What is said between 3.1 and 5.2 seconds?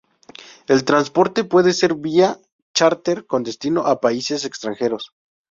con destino a países extranjeros.